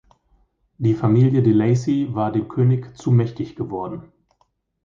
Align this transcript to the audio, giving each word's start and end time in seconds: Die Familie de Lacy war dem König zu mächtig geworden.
Die 0.79 0.95
Familie 0.95 1.43
de 1.43 1.51
Lacy 1.53 2.07
war 2.15 2.31
dem 2.31 2.47
König 2.47 2.97
zu 2.97 3.11
mächtig 3.11 3.55
geworden. 3.55 4.11